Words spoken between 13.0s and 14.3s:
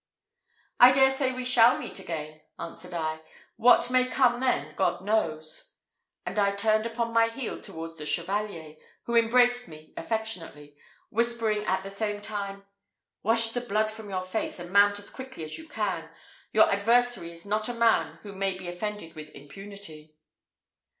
"Wash the blood from your